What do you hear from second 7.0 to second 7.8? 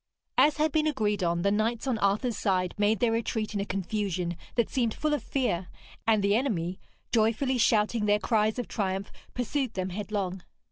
joyfully